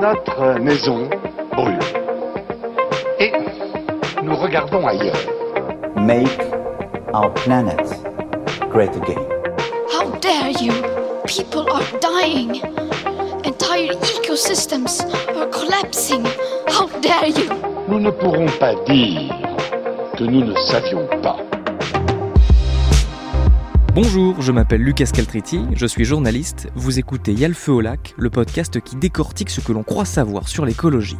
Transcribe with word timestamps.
Notre 0.00 0.58
maison 0.58 1.10
brûle. 1.52 1.78
Et 3.18 3.32
nous 4.22 4.34
regardons 4.34 4.86
ailleurs. 4.86 5.20
Make 5.94 6.40
our 7.12 7.30
planet 7.34 7.78
great 8.70 8.96
again. 8.96 9.22
How 9.92 10.10
dare 10.20 10.52
you? 10.58 10.72
People 11.26 11.70
are 11.70 11.84
dying. 12.00 12.62
Entire 13.44 13.92
ecosystems 13.92 15.02
are 15.36 15.48
collapsing. 15.48 16.24
How 16.68 16.86
dare 17.02 17.28
you? 17.28 17.50
Nous 17.86 18.00
ne 18.00 18.10
pourrons 18.10 18.48
pas 18.58 18.74
dire 18.86 19.34
que 20.16 20.24
nous 20.24 20.46
ne 20.46 20.54
savions 20.54 21.06
pas. 21.22 21.36
Bonjour, 24.02 24.40
je 24.40 24.50
m'appelle 24.50 24.80
Lucas 24.80 25.10
Caltriti, 25.12 25.60
je 25.74 25.84
suis 25.84 26.06
journaliste, 26.06 26.68
vous 26.74 26.98
écoutez 26.98 27.34
Y'a 27.34 27.48
le 27.48 27.70
au 27.70 27.82
lac, 27.82 28.14
le 28.16 28.30
podcast 28.30 28.80
qui 28.80 28.96
décortique 28.96 29.50
ce 29.50 29.60
que 29.60 29.72
l'on 29.72 29.82
croit 29.82 30.06
savoir 30.06 30.48
sur 30.48 30.64
l'écologie. 30.64 31.18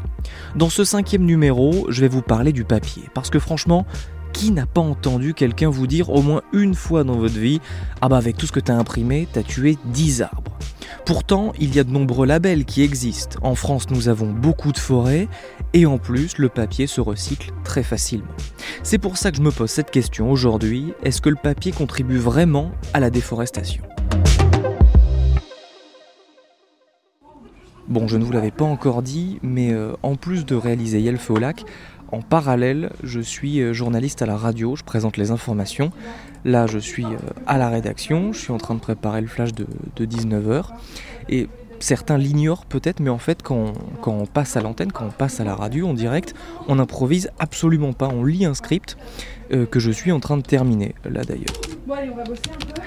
Dans 0.56 0.70
ce 0.70 0.82
cinquième 0.82 1.26
numéro, 1.26 1.84
je 1.90 2.00
vais 2.00 2.08
vous 2.08 2.22
parler 2.22 2.54
du 2.54 2.64
papier, 2.64 3.02
parce 3.12 3.28
que 3.28 3.38
franchement, 3.38 3.84
qui 4.32 4.50
n'a 4.50 4.66
pas 4.66 4.80
entendu 4.80 5.34
quelqu'un 5.34 5.70
vous 5.70 5.86
dire 5.86 6.10
au 6.10 6.22
moins 6.22 6.42
une 6.52 6.74
fois 6.74 7.04
dans 7.04 7.16
votre 7.16 7.38
vie 7.38 7.60
Ah 8.00 8.08
bah 8.08 8.16
avec 8.16 8.36
tout 8.36 8.46
ce 8.46 8.52
que 8.52 8.60
t'as 8.60 8.74
imprimé, 8.74 9.28
t'as 9.32 9.42
tué 9.42 9.78
10 9.86 10.22
arbres 10.22 10.56
Pourtant, 11.04 11.52
il 11.58 11.74
y 11.74 11.78
a 11.80 11.84
de 11.84 11.90
nombreux 11.90 12.26
labels 12.26 12.64
qui 12.64 12.82
existent. 12.82 13.38
En 13.42 13.54
France, 13.54 13.90
nous 13.90 14.08
avons 14.08 14.30
beaucoup 14.30 14.72
de 14.72 14.78
forêts 14.78 15.28
et 15.72 15.86
en 15.86 15.98
plus, 15.98 16.38
le 16.38 16.48
papier 16.48 16.86
se 16.86 17.00
recycle 17.00 17.52
très 17.64 17.82
facilement. 17.82 18.28
C'est 18.82 18.98
pour 18.98 19.16
ça 19.16 19.30
que 19.30 19.36
je 19.36 19.42
me 19.42 19.50
pose 19.50 19.70
cette 19.70 19.90
question 19.90 20.30
aujourd'hui. 20.30 20.92
Est-ce 21.02 21.20
que 21.20 21.28
le 21.28 21.36
papier 21.36 21.72
contribue 21.72 22.18
vraiment 22.18 22.70
à 22.94 23.00
la 23.00 23.10
déforestation? 23.10 23.82
Bon, 27.88 28.06
je 28.06 28.16
ne 28.16 28.24
vous 28.24 28.30
l'avais 28.30 28.52
pas 28.52 28.64
encore 28.64 29.02
dit, 29.02 29.40
mais 29.42 29.72
euh, 29.72 29.94
en 30.04 30.14
plus 30.14 30.46
de 30.46 30.54
réaliser 30.54 31.00
Yelfe 31.00 31.28
au 31.28 31.38
lac, 31.38 31.64
en 32.12 32.22
parallèle, 32.22 32.90
je 33.02 33.20
suis 33.20 33.60
euh, 33.60 33.72
journaliste 33.72 34.22
à 34.22 34.26
la 34.26 34.36
radio, 34.36 34.76
je 34.76 34.82
présente 34.82 35.16
les 35.16 35.30
informations. 35.30 35.92
Là, 36.44 36.66
je 36.66 36.78
suis 36.78 37.04
euh, 37.04 37.18
à 37.46 37.58
la 37.58 37.68
rédaction, 37.68 38.32
je 38.32 38.38
suis 38.38 38.52
en 38.52 38.58
train 38.58 38.74
de 38.74 38.80
préparer 38.80 39.20
le 39.20 39.26
flash 39.26 39.52
de, 39.54 39.66
19h. 39.98 40.64
Et 41.28 41.48
certains 41.78 42.18
l'ignorent 42.18 42.64
peut-être, 42.66 43.00
mais 43.00 43.10
en 43.10 43.18
fait, 43.18 43.42
quand, 43.42 43.72
on 44.06 44.26
passe 44.26 44.56
à 44.56 44.60
l'antenne, 44.60 44.90
quand 44.90 45.06
on 45.06 45.10
passe 45.10 45.40
à 45.40 45.44
la 45.44 45.54
radio 45.54 45.86
en 45.86 45.94
direct, 45.94 46.34
on 46.68 46.76
n'improvise 46.76 47.30
absolument 47.38 47.92
pas. 47.92 48.08
On 48.08 48.24
lit 48.24 48.44
un 48.44 48.54
script 48.54 48.96
euh, 49.52 49.66
que 49.66 49.78
je 49.78 49.90
suis 49.90 50.10
en 50.10 50.20
train 50.20 50.36
de 50.36 50.42
terminer, 50.42 50.94
là 51.04 51.22
d'ailleurs. 51.22 51.60
Bon, 51.86 51.94
allez, 51.94 52.10
on 52.10 52.16
va 52.16 52.24
bosser 52.24 52.42
un 52.52 52.58
peu. 52.58 52.82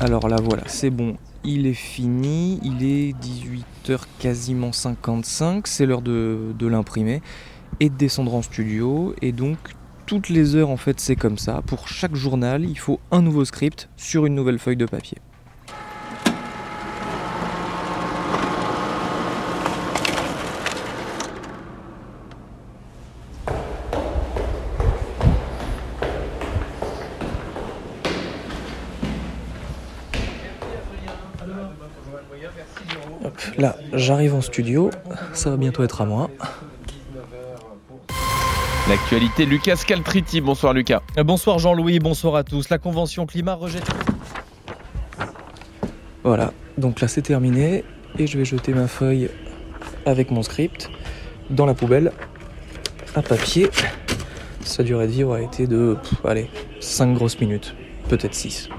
Alors 0.00 0.28
là, 0.28 0.36
voilà, 0.42 0.62
c'est 0.66 0.90
bon. 0.90 1.16
Il 1.44 1.66
est 1.66 1.74
fini, 1.74 2.60
il 2.62 2.82
est 2.84 3.14
18h 3.18 4.00
quasiment 4.18 4.72
55, 4.72 5.66
c'est 5.66 5.86
l'heure 5.86 6.02
de, 6.02 6.52
de 6.58 6.66
l'imprimer 6.66 7.22
et 7.80 7.90
de 7.90 7.94
descendre 7.94 8.34
en 8.34 8.42
studio. 8.42 9.14
Et 9.22 9.32
donc 9.32 9.58
toutes 10.06 10.28
les 10.28 10.56
heures 10.56 10.70
en 10.70 10.76
fait 10.76 11.00
c'est 11.00 11.16
comme 11.16 11.38
ça. 11.38 11.62
Pour 11.66 11.88
chaque 11.88 12.14
journal, 12.14 12.64
il 12.64 12.78
faut 12.78 13.00
un 13.10 13.22
nouveau 13.22 13.44
script 13.44 13.88
sur 13.96 14.26
une 14.26 14.34
nouvelle 14.34 14.58
feuille 14.58 14.76
de 14.76 14.86
papier. 14.86 15.18
Là, 33.56 33.76
j'arrive 33.92 34.34
en 34.34 34.40
studio, 34.40 34.90
ça 35.32 35.50
va 35.50 35.56
bientôt 35.56 35.82
être 35.82 36.00
à 36.00 36.04
moi. 36.04 36.30
L'actualité, 38.88 39.44
Lucas 39.44 39.82
Caltriti. 39.86 40.40
Bonsoir 40.40 40.72
Lucas. 40.72 41.02
Euh, 41.18 41.22
bonsoir 41.22 41.58
Jean-Louis, 41.58 41.98
bonsoir 41.98 42.36
à 42.36 42.42
tous. 42.42 42.70
La 42.70 42.78
Convention 42.78 43.26
climat 43.26 43.52
rejette. 43.52 43.86
Voilà, 46.24 46.54
donc 46.78 47.00
là 47.02 47.08
c'est 47.08 47.20
terminé 47.20 47.84
et 48.18 48.26
je 48.26 48.38
vais 48.38 48.46
jeter 48.46 48.72
ma 48.72 48.88
feuille 48.88 49.28
avec 50.06 50.30
mon 50.30 50.42
script 50.42 50.90
dans 51.50 51.66
la 51.66 51.74
poubelle 51.74 52.12
à 53.14 53.20
papier. 53.20 53.68
Sa 54.62 54.82
durée 54.82 55.06
de 55.06 55.12
vie 55.12 55.24
aura 55.24 55.42
été 55.42 55.66
de, 55.66 55.96
allez, 56.24 56.48
5 56.80 57.14
grosses 57.14 57.38
minutes, 57.40 57.74
peut-être 58.08 58.34
6. 58.34 58.70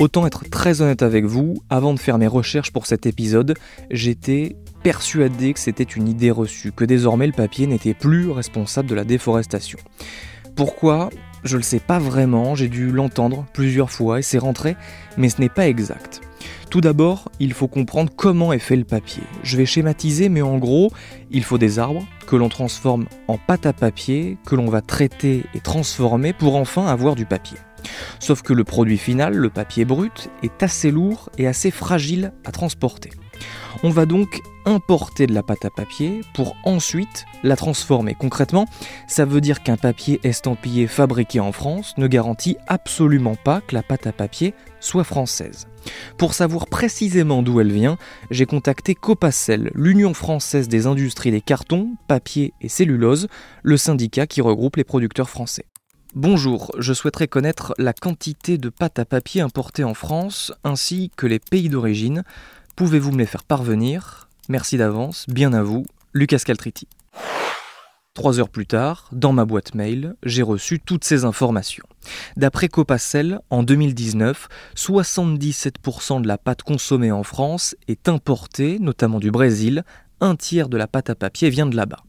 Autant 0.00 0.26
être 0.26 0.48
très 0.50 0.82
honnête 0.82 1.02
avec 1.02 1.24
vous, 1.24 1.54
avant 1.70 1.94
de 1.94 2.00
faire 2.00 2.18
mes 2.18 2.26
recherches 2.26 2.72
pour 2.72 2.86
cet 2.86 3.06
épisode, 3.06 3.54
j'étais 3.90 4.56
persuadé 4.82 5.52
que 5.52 5.60
c'était 5.60 5.84
une 5.84 6.08
idée 6.08 6.32
reçue, 6.32 6.72
que 6.72 6.84
désormais 6.84 7.28
le 7.28 7.32
papier 7.32 7.66
n'était 7.66 7.94
plus 7.94 8.30
responsable 8.30 8.88
de 8.88 8.94
la 8.94 9.04
déforestation. 9.04 9.78
Pourquoi? 10.56 11.10
Je 11.44 11.56
le 11.56 11.62
sais 11.62 11.78
pas 11.78 11.98
vraiment, 11.98 12.54
j'ai 12.54 12.68
dû 12.68 12.90
l'entendre 12.90 13.46
plusieurs 13.52 13.90
fois 13.90 14.18
et 14.18 14.22
c'est 14.22 14.38
rentré, 14.38 14.76
mais 15.16 15.28
ce 15.28 15.40
n'est 15.40 15.48
pas 15.48 15.68
exact. 15.68 16.22
Tout 16.70 16.80
d'abord, 16.80 17.30
il 17.38 17.52
faut 17.52 17.68
comprendre 17.68 18.12
comment 18.16 18.52
est 18.52 18.58
fait 18.58 18.76
le 18.76 18.84
papier. 18.84 19.22
Je 19.44 19.56
vais 19.56 19.66
schématiser, 19.66 20.28
mais 20.28 20.42
en 20.42 20.58
gros, 20.58 20.90
il 21.30 21.44
faut 21.44 21.58
des 21.58 21.78
arbres 21.78 22.04
que 22.26 22.34
l'on 22.34 22.48
transforme 22.48 23.06
en 23.28 23.38
pâte 23.38 23.66
à 23.66 23.72
papier, 23.72 24.38
que 24.44 24.56
l'on 24.56 24.68
va 24.68 24.80
traiter 24.80 25.44
et 25.54 25.60
transformer 25.60 26.32
pour 26.32 26.56
enfin 26.56 26.86
avoir 26.86 27.14
du 27.14 27.26
papier. 27.26 27.58
Sauf 28.18 28.42
que 28.42 28.52
le 28.52 28.64
produit 28.64 28.98
final, 28.98 29.34
le 29.34 29.50
papier 29.50 29.84
brut, 29.84 30.30
est 30.42 30.62
assez 30.62 30.90
lourd 30.90 31.30
et 31.38 31.46
assez 31.46 31.70
fragile 31.70 32.32
à 32.44 32.52
transporter. 32.52 33.10
On 33.82 33.90
va 33.90 34.06
donc 34.06 34.40
importer 34.66 35.26
de 35.26 35.34
la 35.34 35.42
pâte 35.42 35.64
à 35.64 35.70
papier 35.70 36.22
pour 36.34 36.56
ensuite 36.64 37.26
la 37.42 37.56
transformer. 37.56 38.14
Concrètement, 38.14 38.66
ça 39.06 39.24
veut 39.24 39.40
dire 39.40 39.62
qu'un 39.62 39.76
papier 39.76 40.20
estampillé 40.24 40.86
fabriqué 40.86 41.40
en 41.40 41.52
France 41.52 41.94
ne 41.98 42.06
garantit 42.06 42.56
absolument 42.66 43.34
pas 43.34 43.60
que 43.60 43.74
la 43.74 43.82
pâte 43.82 44.06
à 44.06 44.12
papier 44.12 44.54
soit 44.80 45.04
française. 45.04 45.66
Pour 46.16 46.32
savoir 46.32 46.66
précisément 46.66 47.42
d'où 47.42 47.60
elle 47.60 47.72
vient, 47.72 47.98
j'ai 48.30 48.46
contacté 48.46 48.94
Copacel, 48.94 49.70
l'Union 49.74 50.14
française 50.14 50.68
des 50.68 50.86
industries 50.86 51.30
des 51.30 51.42
cartons, 51.42 51.90
papier 52.08 52.54
et 52.62 52.68
cellulose, 52.68 53.28
le 53.62 53.76
syndicat 53.76 54.26
qui 54.26 54.40
regroupe 54.40 54.76
les 54.76 54.84
producteurs 54.84 55.28
français. 55.28 55.66
Bonjour, 56.14 56.70
je 56.78 56.92
souhaiterais 56.92 57.26
connaître 57.26 57.74
la 57.76 57.92
quantité 57.92 58.56
de 58.56 58.68
pâte 58.68 59.00
à 59.00 59.04
papier 59.04 59.40
importée 59.40 59.82
en 59.82 59.94
France 59.94 60.52
ainsi 60.62 61.10
que 61.16 61.26
les 61.26 61.40
pays 61.40 61.68
d'origine. 61.68 62.22
Pouvez-vous 62.76 63.10
me 63.10 63.18
les 63.18 63.26
faire 63.26 63.42
parvenir? 63.42 64.28
Merci 64.48 64.76
d'avance, 64.76 65.26
bien 65.26 65.52
à 65.52 65.64
vous, 65.64 65.84
Lucas 66.12 66.38
Caltriti. 66.38 66.86
Trois 68.14 68.38
heures 68.38 68.48
plus 68.48 68.68
tard, 68.68 69.08
dans 69.10 69.32
ma 69.32 69.44
boîte 69.44 69.74
mail, 69.74 70.14
j'ai 70.22 70.42
reçu 70.42 70.78
toutes 70.78 71.02
ces 71.02 71.24
informations. 71.24 71.84
D'après 72.36 72.68
Copacel, 72.68 73.40
en 73.50 73.64
2019, 73.64 74.48
77% 74.76 76.22
de 76.22 76.28
la 76.28 76.38
pâte 76.38 76.62
consommée 76.62 77.10
en 77.10 77.24
France 77.24 77.74
est 77.88 78.08
importée, 78.08 78.78
notamment 78.78 79.18
du 79.18 79.32
Brésil, 79.32 79.82
un 80.20 80.36
tiers 80.36 80.68
de 80.68 80.76
la 80.76 80.86
pâte 80.86 81.10
à 81.10 81.16
papier 81.16 81.50
vient 81.50 81.66
de 81.66 81.74
là-bas. 81.74 82.04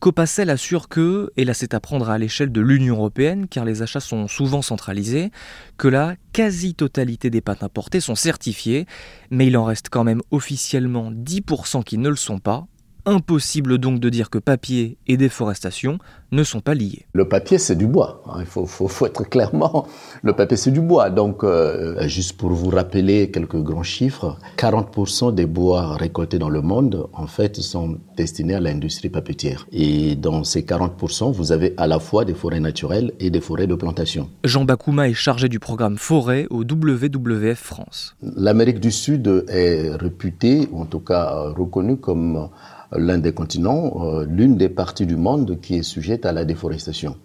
Copacel 0.00 0.50
assure 0.50 0.88
que, 0.88 1.30
et 1.36 1.44
là 1.44 1.54
c'est 1.54 1.74
à 1.74 1.80
prendre 1.80 2.10
à 2.10 2.18
l'échelle 2.18 2.52
de 2.52 2.60
l'Union 2.60 2.96
européenne 2.96 3.46
car 3.48 3.64
les 3.64 3.82
achats 3.82 4.00
sont 4.00 4.28
souvent 4.28 4.62
centralisés, 4.62 5.30
que 5.78 5.88
la 5.88 6.16
quasi-totalité 6.32 7.30
des 7.30 7.40
pâtes 7.40 7.62
importées 7.62 8.00
sont 8.00 8.14
certifiées, 8.14 8.86
mais 9.30 9.46
il 9.46 9.56
en 9.56 9.64
reste 9.64 9.88
quand 9.90 10.04
même 10.04 10.22
officiellement 10.30 11.10
10% 11.10 11.82
qui 11.84 11.98
ne 11.98 12.08
le 12.08 12.16
sont 12.16 12.38
pas, 12.38 12.66
Impossible 13.08 13.78
donc 13.78 14.00
de 14.00 14.08
dire 14.08 14.30
que 14.30 14.38
papier 14.38 14.98
et 15.06 15.16
déforestation 15.16 15.98
ne 16.32 16.42
sont 16.42 16.60
pas 16.60 16.74
liés. 16.74 17.06
Le 17.12 17.28
papier, 17.28 17.56
c'est 17.56 17.76
du 17.76 17.86
bois. 17.86 18.20
Hein. 18.26 18.38
Il 18.40 18.46
faut, 18.46 18.66
faut, 18.66 19.06
être 19.06 19.22
clairement, 19.22 19.86
le 20.24 20.32
papier, 20.32 20.56
c'est 20.56 20.72
du 20.72 20.80
bois. 20.80 21.08
Donc, 21.10 21.44
euh, 21.44 22.08
juste 22.08 22.36
pour 22.36 22.50
vous 22.50 22.68
rappeler 22.68 23.30
quelques 23.30 23.62
grands 23.62 23.84
chiffres, 23.84 24.36
40% 24.56 25.32
des 25.32 25.46
bois 25.46 25.94
récoltés 25.94 26.40
dans 26.40 26.48
le 26.48 26.62
monde, 26.62 27.06
en 27.12 27.28
fait, 27.28 27.60
sont 27.60 27.98
destinés 28.16 28.54
à 28.54 28.60
l'industrie 28.60 29.08
papetière. 29.08 29.68
Et 29.70 30.16
dans 30.16 30.42
ces 30.42 30.62
40%, 30.62 31.32
vous 31.32 31.52
avez 31.52 31.74
à 31.76 31.86
la 31.86 32.00
fois 32.00 32.24
des 32.24 32.34
forêts 32.34 32.58
naturelles 32.58 33.12
et 33.20 33.30
des 33.30 33.40
forêts 33.40 33.68
de 33.68 33.76
plantation. 33.76 34.28
Jean 34.42 34.64
Bakouma 34.64 35.08
est 35.08 35.14
chargé 35.14 35.48
du 35.48 35.60
programme 35.60 35.96
Forêt 35.96 36.48
au 36.50 36.64
WWF 36.64 37.58
France. 37.58 38.16
L'Amérique 38.20 38.80
du 38.80 38.90
Sud 38.90 39.44
est 39.46 39.94
réputée, 39.94 40.68
ou 40.72 40.80
en 40.82 40.86
tout 40.86 40.98
cas 40.98 41.52
reconnue 41.56 41.98
comme 41.98 42.48
l'un 42.92 43.18
des 43.18 43.32
continents, 43.32 44.04
euh, 44.04 44.26
l'une 44.28 44.56
des 44.56 44.68
parties 44.68 45.06
du 45.06 45.16
monde 45.16 45.60
qui 45.60 45.76
est 45.76 45.82
sujette 45.82 46.26
à 46.26 46.32
la 46.32 46.44
déforestation. 46.44 47.16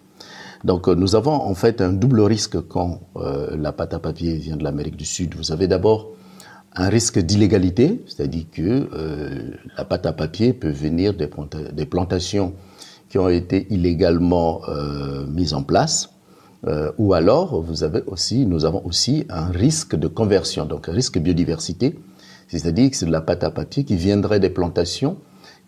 Donc 0.64 0.88
euh, 0.88 0.94
nous 0.94 1.14
avons 1.14 1.32
en 1.32 1.54
fait 1.54 1.80
un 1.80 1.92
double 1.92 2.20
risque 2.20 2.60
quand 2.60 3.00
euh, 3.16 3.56
la 3.56 3.72
pâte 3.72 3.94
à 3.94 3.98
papier 3.98 4.34
vient 4.36 4.56
de 4.56 4.64
l'Amérique 4.64 4.96
du 4.96 5.04
Sud. 5.04 5.34
Vous 5.36 5.52
avez 5.52 5.68
d'abord 5.68 6.10
un 6.74 6.88
risque 6.88 7.18
d'illégalité, 7.18 8.02
c'est-à-dire 8.06 8.44
que 8.50 8.88
la 9.76 9.84
pâte 9.84 10.06
à 10.06 10.14
papier 10.14 10.54
peut 10.54 10.70
venir 10.70 11.12
des, 11.12 11.84
plantations 11.84 12.54
qui 13.10 13.18
ont 13.18 13.28
été 13.28 13.66
illégalement 13.68 14.62
mises 15.28 15.52
en 15.52 15.64
place, 15.64 16.14
ou 16.96 17.12
alors 17.12 17.60
vous 17.60 17.84
avez 17.84 18.00
aussi, 18.06 18.46
nous 18.46 18.64
avons 18.64 18.82
aussi 18.86 19.26
un 19.28 19.50
risque 19.50 19.96
de 19.96 20.08
conversion, 20.08 20.64
donc 20.64 20.88
un 20.88 20.92
risque 20.92 21.18
biodiversité, 21.18 21.98
C'est-à-dire 22.48 22.90
que 22.90 22.96
c'est 22.96 23.04
de 23.04 23.12
la 23.12 23.20
pâte 23.20 23.44
à 23.44 23.50
papier 23.50 23.84
qui 23.84 23.96
viendrait 23.96 24.40
des 24.40 24.48
plantations 24.48 25.18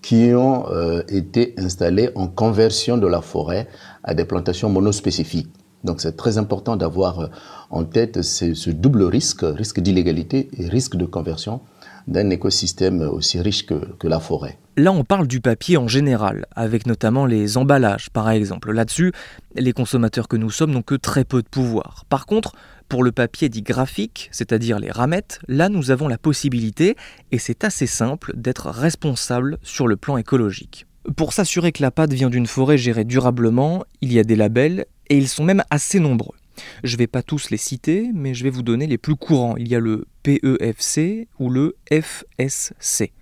qui 0.05 0.35
ont 0.35 0.67
euh, 0.71 1.03
été 1.09 1.55
installées 1.57 2.11
en 2.15 2.27
conversion 2.27 2.99
de 2.99 3.07
la 3.07 3.23
forêt 3.23 3.67
à 4.03 4.13
des 4.13 4.27
plantations 4.27 4.69
monospécifiques. 4.69 5.49
Donc 5.83 6.03
c'est 6.03 6.15
très 6.15 6.37
important 6.37 6.77
d'avoir 6.77 7.21
euh, 7.21 7.27
en 7.71 7.85
tête 7.85 8.21
ce, 8.21 8.71
double 8.71 9.05
risque, 9.05 9.41
risque 9.43 9.81
d'illégalité 9.81 10.51
et 10.59 10.69
risque 10.69 10.97
de 10.97 11.07
conversion 11.07 11.63
d'un 12.07 12.29
écosystème 12.29 13.01
aussi 13.01 13.41
riche 13.41 13.65
que, 13.65 14.07
la 14.07 14.21
forêt. 14.21 14.59
Là, 14.77 14.93
on 14.93 15.05
parle 15.05 15.27
du 15.27 15.41
papier 15.41 15.79
en 15.79 15.89
général, 15.89 16.45
avec 16.55 16.87
notamment 16.87 17.25
les 17.25 17.57
emballages, 17.57 18.11
par 18.11 18.29
exemple. 18.29 18.73
Là-dessus, 18.73 19.13
les 19.55 19.73
consommateurs 19.73 20.29
que 20.29 20.37
nous 20.37 20.51
sommes 20.51 20.73
n'ont 20.73 20.83
que 20.83 20.97
très 20.97 21.25
peu 21.25 21.41
de 21.41 21.49
pouvoir. 21.49 22.05
Par 22.11 22.27
contre, 22.27 22.53
pour 22.89 23.03
le 23.03 23.13
papier 23.13 23.49
dit 23.49 23.63
graphique, 23.63 24.29
c'est-à-dire 24.33 24.79
les 24.79 24.91
ramettes, 24.91 25.41
là 25.49 25.69
nous 25.69 25.91
avons 25.91 26.09
la 26.09 26.19
possibilité, 26.19 26.97
et 27.33 27.39
c'est 27.39 27.65
assez 27.65 27.87
simple, 27.87 28.33
d'être 28.37 28.71
responsable 28.71 29.59
sur 29.63 29.89
le 29.89 29.97
plan 29.97 30.17
écologique. 30.17 30.87
Pour 31.17 31.33
s'assurer 31.33 31.73
que 31.73 31.83
la 31.83 31.91
pâte 31.91 32.13
vient 32.13 32.31
d'une 32.31 32.47
forêt 32.47 32.79
gérée 32.79 33.05
durablement, 33.05 33.85
il 34.01 34.13
y 34.13 34.19
a 34.19 34.25
des 34.25 34.37
labels, 34.37 34.87
et 35.09 35.19
ils 35.19 35.29
sont 35.29 35.45
même 35.45 35.63
assez 35.71 36.01
nombreux. 36.01 36.37
Je 36.83 36.95
ne 36.95 36.99
vais 36.99 37.07
pas 37.07 37.23
tous 37.23 37.51
les 37.51 37.57
citer, 37.57 38.11
mais 38.15 38.35
je 38.35 38.45
vais 38.45 38.51
vous 38.51 38.63
donner 38.63 38.87
les 38.87 38.99
plus 38.99 39.17
courants. 39.17 39.57
Il 39.57 39.69
y 39.69 39.75
a 39.75 39.81
le 39.81 40.07
PEFC 40.25 41.29
ou 41.39 41.51
le 41.51 41.77
FSC. 41.93 43.13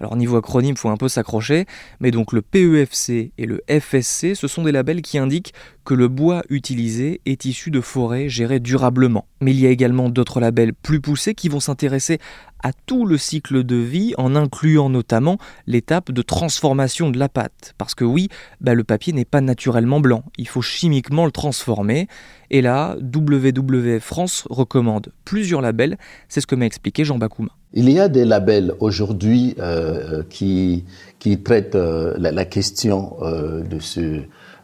Alors 0.00 0.16
niveau 0.16 0.36
acronyme, 0.36 0.72
il 0.72 0.78
faut 0.78 0.88
un 0.88 0.96
peu 0.96 1.08
s'accrocher, 1.08 1.66
mais 2.00 2.10
donc 2.10 2.32
le 2.32 2.42
PEFC 2.42 3.32
et 3.38 3.46
le 3.46 3.62
FSC, 3.68 4.34
ce 4.34 4.48
sont 4.48 4.64
des 4.64 4.72
labels 4.72 5.00
qui 5.00 5.16
indiquent 5.16 5.54
que 5.84 5.94
le 5.94 6.08
bois 6.08 6.42
utilisé 6.48 7.20
est 7.26 7.44
issu 7.44 7.70
de 7.70 7.80
forêts 7.80 8.28
gérées 8.28 8.60
durablement. 8.60 9.26
Mais 9.40 9.52
il 9.52 9.60
y 9.60 9.66
a 9.66 9.70
également 9.70 10.08
d'autres 10.08 10.40
labels 10.40 10.74
plus 10.74 11.00
poussés 11.00 11.34
qui 11.34 11.48
vont 11.48 11.60
s'intéresser 11.60 12.18
à 12.62 12.72
tout 12.72 13.06
le 13.06 13.18
cycle 13.18 13.64
de 13.64 13.76
vie 13.76 14.14
en 14.18 14.36
incluant 14.36 14.88
notamment 14.88 15.38
l'étape 15.66 16.12
de 16.12 16.22
transformation 16.22 17.10
de 17.10 17.18
la 17.18 17.28
pâte. 17.28 17.74
Parce 17.78 17.94
que 17.94 18.04
oui, 18.04 18.28
bah, 18.60 18.74
le 18.74 18.84
papier 18.84 19.12
n'est 19.12 19.24
pas 19.24 19.40
naturellement 19.40 20.00
blanc, 20.00 20.24
il 20.38 20.48
faut 20.48 20.62
chimiquement 20.62 21.26
le 21.26 21.32
transformer. 21.32 22.08
Et 22.50 22.60
là, 22.60 22.96
WWF 23.00 24.02
France 24.02 24.46
recommande 24.50 25.12
plusieurs 25.24 25.60
labels, 25.60 25.96
c'est 26.28 26.40
ce 26.40 26.46
que 26.46 26.51
m'a 26.54 26.66
expliqué 26.66 27.04
Jean 27.04 27.18
Bakouma. 27.18 27.50
Il 27.74 27.90
y 27.90 27.98
a 27.98 28.08
des 28.08 28.24
labels 28.24 28.74
aujourd'hui 28.80 29.54
euh, 29.58 30.18
euh, 30.20 30.22
qui, 30.28 30.84
qui 31.18 31.42
traitent 31.42 31.74
euh, 31.74 32.14
la, 32.18 32.44
question 32.44 33.16
de 33.22 33.78
ce, 33.78 34.20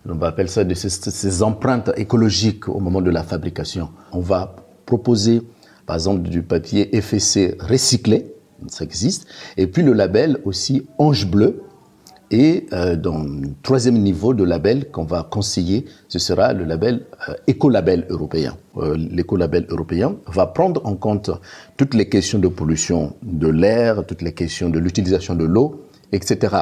on 0.08 0.14
va 0.14 0.28
appeler 0.28 0.48
ça 0.48 0.64
de 0.64 0.74
ces, 0.74 1.42
empreintes 1.42 1.90
écologiques 1.96 2.68
au 2.68 2.80
moment 2.80 3.00
de 3.00 3.10
la 3.10 3.22
fabrication. 3.22 3.90
On 4.12 4.20
va 4.20 4.56
proposer, 4.84 5.42
par 5.86 5.96
exemple, 5.96 6.28
du 6.28 6.42
papier 6.42 6.90
FSC 7.00 7.56
recyclé, 7.60 8.26
ça 8.66 8.84
existe, 8.84 9.26
et 9.56 9.66
puis 9.66 9.82
le 9.82 9.92
label 9.92 10.38
aussi 10.44 10.86
Ange 10.98 11.26
Bleu, 11.26 11.62
et 12.30 12.66
euh, 12.72 12.96
dans 12.96 13.22
le 13.22 13.48
troisième 13.62 13.98
niveau 13.98 14.34
de 14.34 14.44
label 14.44 14.90
qu'on 14.90 15.04
va 15.04 15.22
conseiller, 15.22 15.86
ce 16.08 16.18
sera 16.18 16.52
le 16.52 16.64
label 16.64 17.06
euh, 17.28 17.34
écolabel 17.46 18.06
européen. 18.10 18.56
Euh, 18.76 18.96
l'écolabel 18.96 19.66
européen 19.68 20.16
va 20.26 20.46
prendre 20.46 20.84
en 20.84 20.94
compte 20.94 21.30
toutes 21.76 21.94
les 21.94 22.08
questions 22.08 22.38
de 22.38 22.48
pollution 22.48 23.16
de 23.22 23.48
l'air, 23.48 24.04
toutes 24.06 24.22
les 24.22 24.34
questions 24.34 24.68
de 24.68 24.78
l'utilisation 24.78 25.34
de 25.34 25.44
l'eau, 25.44 25.86
etc. 26.12 26.56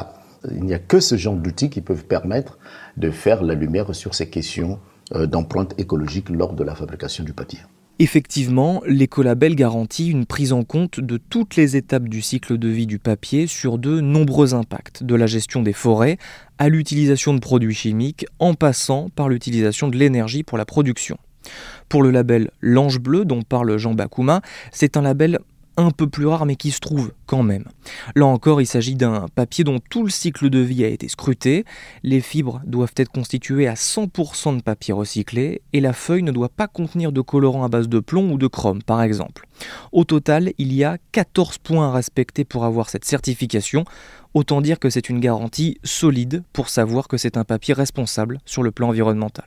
Il 0.51 0.63
n'y 0.63 0.73
a 0.73 0.79
que 0.79 0.99
ce 0.99 1.15
genre 1.15 1.35
d'outils 1.35 1.69
qui 1.69 1.81
peuvent 1.81 2.05
permettre 2.05 2.57
de 2.95 3.11
faire 3.11 3.43
la 3.43 3.53
lumière 3.53 3.93
sur 3.93 4.15
ces 4.15 4.29
questions 4.29 4.79
euh, 5.15 5.25
d'empreinte 5.25 5.73
écologique 5.77 6.29
lors 6.29 6.53
de 6.53 6.63
la 6.63 6.75
fabrication 6.75 7.23
du 7.23 7.33
papier. 7.33 7.59
Effectivement, 7.99 8.83
l'écolabel 8.85 9.55
garantit 9.55 10.09
une 10.09 10.27
prise 10.27 10.53
en 10.53 10.63
compte 10.63 10.99
de 10.99 11.17
toutes 11.17 11.55
les 11.55 11.75
étapes 11.75 12.07
du 12.07 12.21
cycle 12.21 12.59
de 12.59 12.67
vie 12.67 12.85
du 12.85 12.99
papier 12.99 13.47
sur 13.47 13.79
de 13.79 14.01
nombreux 14.01 14.53
impacts, 14.53 15.03
de 15.03 15.15
la 15.15 15.25
gestion 15.25 15.63
des 15.63 15.73
forêts 15.73 16.19
à 16.59 16.69
l'utilisation 16.69 17.33
de 17.33 17.39
produits 17.39 17.73
chimiques 17.73 18.27
en 18.37 18.53
passant 18.53 19.09
par 19.09 19.29
l'utilisation 19.29 19.87
de 19.87 19.97
l'énergie 19.97 20.43
pour 20.43 20.59
la 20.59 20.65
production. 20.65 21.17
Pour 21.89 22.03
le 22.03 22.11
label 22.11 22.51
L'Ange 22.61 22.99
Bleu 22.99 23.25
dont 23.25 23.41
parle 23.41 23.77
Jean 23.77 23.95
Bakouma, 23.95 24.41
c'est 24.71 24.95
un 24.95 25.01
label 25.01 25.39
un 25.77 25.91
peu 25.91 26.07
plus 26.07 26.25
rare 26.25 26.45
mais 26.45 26.55
qui 26.55 26.71
se 26.71 26.79
trouve 26.79 27.11
quand 27.25 27.43
même. 27.43 27.65
Là 28.15 28.25
encore, 28.25 28.61
il 28.61 28.65
s'agit 28.65 28.95
d'un 28.95 29.27
papier 29.33 29.63
dont 29.63 29.79
tout 29.89 30.03
le 30.03 30.09
cycle 30.09 30.49
de 30.49 30.59
vie 30.59 30.83
a 30.83 30.87
été 30.87 31.07
scruté, 31.07 31.65
les 32.03 32.19
fibres 32.19 32.61
doivent 32.65 32.93
être 32.97 33.11
constituées 33.11 33.67
à 33.67 33.75
100% 33.75 34.57
de 34.57 34.61
papier 34.61 34.93
recyclé 34.93 35.61
et 35.73 35.79
la 35.79 35.93
feuille 35.93 36.23
ne 36.23 36.31
doit 36.31 36.49
pas 36.49 36.67
contenir 36.67 37.11
de 37.11 37.21
colorant 37.21 37.63
à 37.63 37.69
base 37.69 37.87
de 37.87 37.99
plomb 37.99 38.31
ou 38.31 38.37
de 38.37 38.47
chrome 38.47 38.81
par 38.81 39.01
exemple. 39.01 39.47
Au 39.91 40.03
total, 40.03 40.51
il 40.57 40.73
y 40.73 40.83
a 40.83 40.97
14 41.11 41.59
points 41.59 41.89
à 41.89 41.91
respecter 41.91 42.43
pour 42.43 42.65
avoir 42.65 42.89
cette 42.89 43.05
certification, 43.05 43.85
autant 44.33 44.61
dire 44.61 44.79
que 44.79 44.89
c'est 44.89 45.09
une 45.09 45.19
garantie 45.19 45.77
solide 45.83 46.43
pour 46.53 46.69
savoir 46.69 47.07
que 47.07 47.17
c'est 47.17 47.37
un 47.37 47.43
papier 47.43 47.73
responsable 47.73 48.39
sur 48.45 48.63
le 48.63 48.71
plan 48.71 48.89
environnemental. 48.89 49.45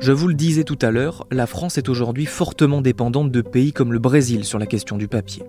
Je 0.00 0.12
vous 0.12 0.28
le 0.28 0.34
disais 0.34 0.62
tout 0.62 0.78
à 0.80 0.92
l'heure, 0.92 1.26
la 1.32 1.46
France 1.46 1.76
est 1.76 1.88
aujourd'hui 1.88 2.24
fortement 2.24 2.80
dépendante 2.80 3.32
de 3.32 3.42
pays 3.42 3.72
comme 3.72 3.92
le 3.92 3.98
Brésil 3.98 4.44
sur 4.44 4.60
la 4.60 4.66
question 4.66 4.96
du 4.96 5.08
papier. 5.08 5.42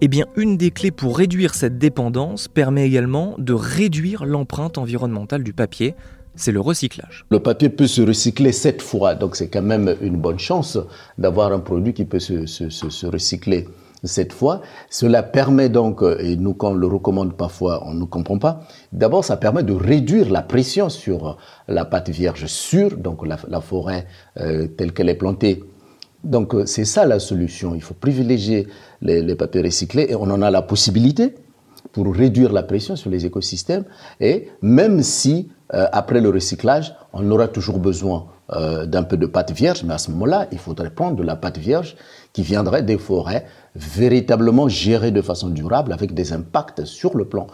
Eh 0.00 0.08
bien, 0.08 0.26
une 0.36 0.56
des 0.56 0.72
clés 0.72 0.90
pour 0.90 1.16
réduire 1.16 1.54
cette 1.54 1.78
dépendance 1.78 2.48
permet 2.48 2.84
également 2.84 3.36
de 3.38 3.52
réduire 3.52 4.24
l'empreinte 4.24 4.76
environnementale 4.76 5.44
du 5.44 5.52
papier, 5.52 5.94
c'est 6.34 6.50
le 6.50 6.60
recyclage. 6.60 7.26
Le 7.30 7.38
papier 7.38 7.68
peut 7.68 7.86
se 7.86 8.02
recycler 8.02 8.50
sept 8.50 8.82
fois, 8.82 9.14
donc 9.14 9.36
c'est 9.36 9.48
quand 9.48 9.62
même 9.62 9.94
une 10.00 10.16
bonne 10.16 10.38
chance 10.38 10.78
d'avoir 11.16 11.52
un 11.52 11.60
produit 11.60 11.94
qui 11.94 12.04
peut 12.04 12.20
se, 12.20 12.46
se 12.46 13.06
recycler 13.06 13.68
cette 14.04 14.32
fois. 14.32 14.62
Cela 14.90 15.22
permet 15.22 15.68
donc, 15.68 16.02
euh, 16.02 16.18
et 16.20 16.36
nous 16.36 16.54
quand 16.54 16.72
on 16.72 16.74
le 16.74 16.86
recommande 16.86 17.34
parfois, 17.34 17.82
on 17.86 17.94
ne 17.94 18.04
comprend 18.04 18.38
pas, 18.38 18.60
d'abord 18.92 19.24
ça 19.24 19.36
permet 19.36 19.62
de 19.62 19.72
réduire 19.72 20.30
la 20.30 20.42
pression 20.42 20.88
sur 20.88 21.28
euh, 21.28 21.32
la 21.68 21.84
pâte 21.84 22.10
vierge 22.10 22.46
sur 22.46 22.96
donc 22.96 23.26
la, 23.26 23.60
forêt 23.60 24.06
euh, 24.38 24.66
telle 24.66 24.92
qu'elle 24.92 25.08
est 25.08 25.14
plantée. 25.14 25.64
Donc 26.24 26.54
c'est 26.66 26.84
ça 26.84 27.04
la 27.04 27.18
solution. 27.18 27.74
Il 27.74 27.82
faut 27.82 27.94
privilégier 27.94 28.68
les, 29.00 29.34
papiers 29.34 29.62
recyclés 29.62 30.06
et 30.08 30.14
on 30.14 30.22
en 30.22 30.40
a 30.40 30.50
la 30.52 30.62
possibilité 30.62 31.34
pour 31.90 32.14
réduire 32.14 32.52
la 32.52 32.62
pression 32.62 32.94
sur 32.94 33.10
les 33.10 33.26
écosystèmes. 33.26 33.84
Et 34.20 34.48
même 34.62 35.02
si 35.02 35.48
après 35.68 36.20
le 36.20 36.28
recyclage, 36.28 36.94
on 37.12 37.28
aura 37.28 37.48
toujours 37.48 37.80
besoin 37.80 38.26
d'un 38.48 39.02
peu 39.02 39.16
de 39.16 39.26
pâte 39.26 39.50
vierge, 39.50 39.82
mais 39.82 39.94
à 39.94 39.98
ce 39.98 40.12
moment-là, 40.12 40.46
il 40.52 40.58
faudrait 40.58 40.90
prendre 40.90 41.16
de 41.16 41.24
la 41.24 41.34
pâte 41.34 41.58
vierge 41.58 41.96
qui 42.32 42.42
viendrait 42.42 42.84
des 42.84 42.98
forêts 42.98 43.44
véritablement 43.74 44.68
gérées 44.68 45.10
de 45.10 45.22
façon 45.22 45.48
durable 45.48 45.92
avec 45.92 46.14
des 46.14 46.32
impacts 46.32 46.84
sur 46.84 47.16
le 47.16 47.24
plan 47.24 47.46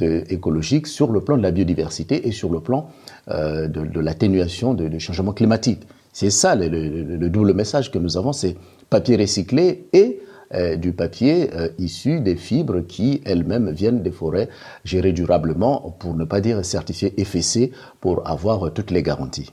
écologique, 0.00 0.86
sur 0.86 1.12
le 1.12 1.20
plan 1.20 1.36
de 1.36 1.42
la 1.42 1.50
biodiversité 1.50 2.26
et 2.26 2.32
sur 2.32 2.50
le 2.50 2.60
plan 2.60 2.88
euh, 3.28 3.68
de, 3.68 4.00
l'atténuation 4.00 4.74
du 4.74 5.00
changement 5.00 5.32
climatique. 5.32 5.82
C'est 6.12 6.30
ça 6.30 6.54
le, 6.54 7.28
double 7.28 7.54
message 7.54 7.90
que 7.90 7.98
nous 7.98 8.16
avons, 8.16 8.32
c'est 8.32 8.56
papier 8.90 9.16
recyclé 9.16 9.88
et 9.92 10.20
euh, 10.54 10.76
du 10.76 10.92
papier 10.92 11.50
euh, 11.54 11.68
issu 11.78 12.20
des 12.20 12.36
fibres 12.36 12.80
qui 12.86 13.20
elles-mêmes 13.24 13.70
viennent 13.70 14.02
des 14.02 14.12
forêts 14.12 14.48
gérées 14.84 15.12
durablement, 15.12 15.96
pour 15.98 16.14
ne 16.14 16.24
pas 16.24 16.40
dire 16.40 16.64
certifiées 16.64 17.14
FSC, 17.18 17.72
pour 18.00 18.28
avoir 18.28 18.72
toutes 18.72 18.90
les 18.90 19.02
garanties. 19.02 19.50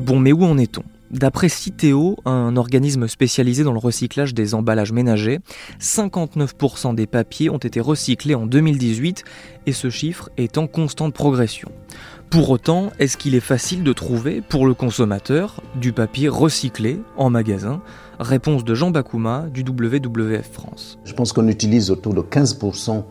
Bon, 0.00 0.18
mais 0.18 0.32
où 0.32 0.42
en 0.44 0.56
est-on? 0.58 0.82
D'après 1.10 1.48
Citeo, 1.48 2.18
un 2.26 2.56
organisme 2.56 3.08
spécialisé 3.08 3.64
dans 3.64 3.72
le 3.72 3.78
recyclage 3.78 4.34
des 4.34 4.54
emballages 4.54 4.92
ménagers, 4.92 5.40
59% 5.80 6.94
des 6.94 7.06
papiers 7.06 7.48
ont 7.48 7.56
été 7.56 7.80
recyclés 7.80 8.34
en 8.34 8.44
2018 8.44 9.24
et 9.66 9.72
ce 9.72 9.88
chiffre 9.88 10.28
est 10.36 10.58
en 10.58 10.66
constante 10.66 11.14
progression. 11.14 11.70
Pour 12.28 12.50
autant, 12.50 12.90
est-ce 12.98 13.16
qu'il 13.16 13.34
est 13.34 13.40
facile 13.40 13.82
de 13.82 13.92
trouver 13.94 14.42
pour 14.46 14.66
le 14.66 14.74
consommateur 14.74 15.62
du 15.76 15.94
papier 15.94 16.28
recyclé 16.28 17.00
en 17.16 17.30
magasin? 17.30 17.80
Réponse 18.20 18.64
de 18.64 18.74
Jean 18.74 18.90
Bakouma 18.90 19.46
du 19.50 19.62
WWF 19.62 20.50
France. 20.52 20.98
Je 21.04 21.14
pense 21.14 21.32
qu'on 21.32 21.48
utilise 21.48 21.90
autour 21.90 22.12
de 22.12 22.20
15% 22.20 23.02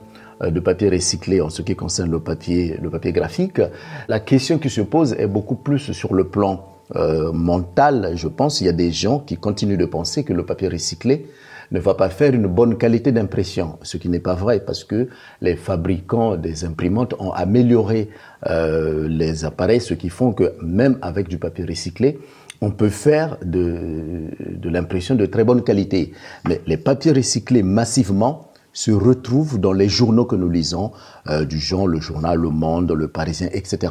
euh, 0.44 0.52
de 0.52 0.60
papier 0.60 0.90
recyclé 0.90 1.42
en 1.42 1.50
ce 1.50 1.64
qui 1.64 1.76
concerne 1.76 2.12
le 2.12 2.20
papier, 2.20 2.78
le 2.80 2.92
papier 2.92 3.12
graphique. 3.12 3.60
La 4.08 4.20
question 4.20 4.60
qui 4.60 4.70
se 4.70 4.82
pose 4.82 5.14
est 5.14 5.26
beaucoup 5.26 5.56
plus 5.56 5.94
sur 5.94 6.14
le 6.14 6.28
plan 6.28 6.77
euh, 6.96 7.32
mental, 7.34 8.14
je 8.16 8.28
pense, 8.28 8.62
il 8.62 8.66
y 8.66 8.70
a 8.70 8.74
des 8.74 8.92
gens 8.92 9.20
qui 9.20 9.38
continuent 9.38 9.78
de 9.78 9.86
penser 9.86 10.24
que 10.24 10.34
le 10.34 10.46
papier 10.46 10.68
recyclé 10.68 11.28
ne 11.72 11.80
va 11.80 11.96
pas 11.96 12.10
faire 12.10 12.34
une 12.34 12.48
bonne 12.48 12.78
qualité 12.78 13.12
d'impression, 13.12 13.78
ce 13.82 13.98
qui 13.98 14.08
n'est 14.08 14.22
pas 14.22 14.36
vrai 14.36 14.62
parce 14.62 14.86
que 14.86 15.10
les 15.42 15.58
fabricants 15.58 16.38
des 16.38 16.64
imprimantes 16.64 17.14
ont 17.20 17.32
amélioré 17.32 18.10
euh, 18.48 19.08
les 19.10 19.44
appareils, 19.44 19.82
ce 19.82 19.94
qui 19.94 20.10
font 20.10 20.32
que 20.32 20.54
même 20.62 20.98
avec 21.02 21.28
du 21.28 21.38
papier 21.38 21.66
recyclé, 21.66 22.20
on 22.62 22.72
peut 22.72 22.90
faire 22.90 23.38
de, 23.44 24.30
de 24.40 24.70
l'impression 24.70 25.16
de 25.16 25.26
très 25.26 25.44
bonne 25.44 25.62
qualité. 25.64 26.14
Mais 26.48 26.62
les 26.66 26.78
papiers 26.78 27.12
recyclés 27.12 27.64
massivement 27.64 28.50
se 28.72 28.92
retrouvent 28.92 29.60
dans 29.60 29.74
les 29.74 29.90
journaux 29.90 30.26
que 30.26 30.36
nous 30.36 30.50
lisons, 30.50 30.92
euh, 31.30 31.46
du 31.46 31.60
genre 31.60 31.88
le 31.88 32.00
journal 32.00 32.40
Le 32.40 32.50
Monde, 32.50 32.92
Le 32.92 33.08
Parisien, 33.08 33.50
etc 33.52 33.90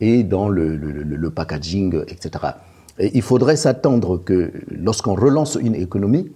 et 0.00 0.22
dans 0.22 0.48
le, 0.48 1.30
packaging, 1.30 2.02
etc. 2.08 2.30
Et 2.98 3.10
il 3.14 3.22
faudrait 3.22 3.56
s'attendre 3.56 4.18
que 4.18 4.52
lorsqu'on 4.70 5.14
relance 5.14 5.58
une 5.60 5.74
économie, 5.74 6.30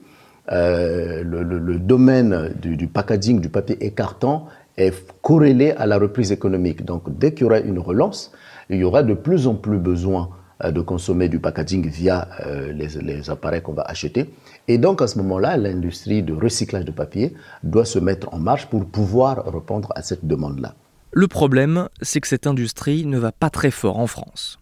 euh, 0.51 1.23
le, 1.25 1.79
domaine 1.79 2.53
du, 2.61 2.89
packaging, 2.89 3.41
du 3.41 3.49
papier 3.49 3.77
et 3.81 3.93
carton 3.93 4.43
est 4.77 4.95
corrélé 5.23 5.73
à 5.73 5.87
la 5.87 5.99
reprise 5.99 6.33
économique. 6.33 6.85
Donc 6.85 7.17
dès 7.19 7.33
qu'il 7.33 7.43
y 7.43 7.45
aura 7.45 7.61
une 7.61 7.79
relance, 7.79 8.33
il 8.71 8.79
y 8.79 8.85
aura 8.85 9.03
de 9.03 9.15
plus 9.15 9.47
en 9.47 9.55
plus 9.55 9.79
besoin 9.79 10.31
euh, 10.65 10.73
de 10.73 10.81
consommer 10.81 11.29
du 11.29 11.39
packaging 11.39 11.89
via 11.89 12.29
euh, 12.47 12.73
les, 12.73 12.89
les, 13.03 13.31
appareils 13.31 13.63
qu'on 13.63 13.73
va 13.73 13.83
acheter. 13.83 14.31
Et 14.67 14.79
donc 14.79 15.01
à 15.03 15.07
ce 15.07 15.19
moment-là, 15.19 15.57
l'industrie 15.57 16.23
de 16.23 16.33
recyclage 16.33 16.85
de 16.85 16.93
papier 16.93 17.35
doit 17.63 17.85
se 17.85 17.99
mettre 17.99 18.33
en 18.35 18.39
marche 18.39 18.67
pour 18.67 18.85
pouvoir 18.85 19.45
répondre 19.53 19.93
à 19.95 20.03
cette 20.03 20.27
demande-là. 20.27 20.75
Le 21.15 21.29
problème, 21.29 21.91
c'est 22.01 22.23
que 22.23 22.27
cette 22.27 22.47
industrie 22.47 23.05
ne 23.05 23.19
va 23.19 23.33
pas 23.33 23.51
très 23.51 23.71
fort 23.71 23.99
en 23.99 24.07
France. 24.07 24.59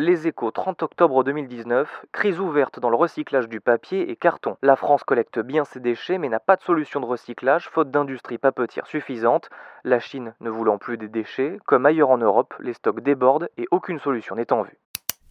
Les 0.00 0.26
échos, 0.26 0.50
30 0.50 0.82
octobre 0.82 1.22
2019, 1.22 2.06
crise 2.10 2.40
ouverte 2.40 2.80
dans 2.80 2.90
le 2.90 2.96
recyclage 2.96 3.48
du 3.48 3.60
papier 3.60 4.10
et 4.10 4.16
carton. 4.16 4.56
La 4.62 4.74
France 4.74 5.04
collecte 5.04 5.38
bien 5.38 5.64
ses 5.64 5.78
déchets 5.78 6.18
mais 6.18 6.28
n'a 6.28 6.40
pas 6.40 6.56
de 6.56 6.62
solution 6.62 6.98
de 6.98 7.06
recyclage 7.06 7.68
faute 7.68 7.92
d'industrie 7.92 8.38
papetière 8.38 8.88
suffisante. 8.88 9.48
La 9.84 10.00
Chine 10.00 10.34
ne 10.40 10.50
voulant 10.50 10.76
plus 10.76 10.98
des 10.98 11.06
déchets, 11.06 11.58
comme 11.66 11.86
ailleurs 11.86 12.10
en 12.10 12.18
Europe, 12.18 12.52
les 12.58 12.72
stocks 12.72 13.00
débordent 13.00 13.48
et 13.56 13.68
aucune 13.70 14.00
solution 14.00 14.34
n'est 14.34 14.52
en 14.52 14.62
vue. 14.62 14.80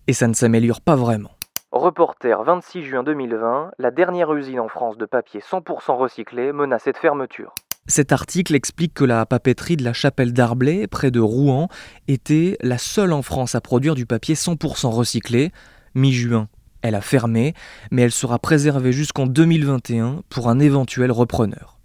Et 0.07 0.13
ça 0.13 0.29
ne 0.29 0.33
s'améliore 0.33 0.79
pas 0.79 0.95
vraiment. 0.95 1.31
Reporter 1.73 2.41
26 2.41 2.83
juin 2.83 3.03
2020, 3.03 3.71
la 3.77 3.91
dernière 3.91 4.33
usine 4.33 4.61
en 4.61 4.69
France 4.69 4.97
de 4.97 5.05
papier 5.05 5.41
100% 5.41 5.97
recyclé 5.97 6.53
menacée 6.53 6.93
de 6.93 6.97
fermeture. 6.97 7.53
Cet 7.91 8.13
article 8.13 8.55
explique 8.55 8.93
que 8.93 9.03
la 9.03 9.25
papeterie 9.25 9.75
de 9.75 9.83
la 9.83 9.91
Chapelle 9.91 10.31
d'Arblay, 10.31 10.87
près 10.87 11.11
de 11.11 11.19
Rouen, 11.19 11.67
était 12.07 12.55
la 12.61 12.77
seule 12.77 13.11
en 13.11 13.21
France 13.21 13.53
à 13.53 13.59
produire 13.59 13.95
du 13.95 14.05
papier 14.05 14.33
100% 14.33 14.87
recyclé. 14.91 15.51
Mi-juin, 15.93 16.47
elle 16.83 16.95
a 16.95 17.01
fermé, 17.01 17.53
mais 17.91 18.03
elle 18.03 18.13
sera 18.13 18.39
préservée 18.39 18.93
jusqu'en 18.93 19.27
2021 19.27 20.21
pour 20.29 20.47
un 20.47 20.59
éventuel 20.59 21.11
repreneur. 21.11 21.79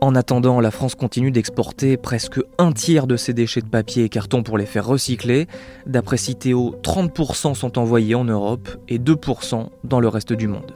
En 0.00 0.14
attendant, 0.14 0.60
la 0.60 0.70
France 0.70 0.94
continue 0.94 1.30
d'exporter 1.30 1.98
presque 1.98 2.40
un 2.56 2.72
tiers 2.72 3.06
de 3.06 3.18
ses 3.18 3.34
déchets 3.34 3.60
de 3.60 3.68
papier 3.68 4.04
et 4.04 4.08
carton 4.08 4.42
pour 4.42 4.56
les 4.56 4.64
faire 4.64 4.86
recycler. 4.86 5.46
D'après 5.84 6.16
Citeo, 6.16 6.74
30% 6.82 7.54
sont 7.54 7.78
envoyés 7.78 8.14
en 8.14 8.24
Europe 8.24 8.70
et 8.88 8.98
2% 8.98 9.68
dans 9.84 10.00
le 10.00 10.08
reste 10.08 10.32
du 10.32 10.48
monde. 10.48 10.74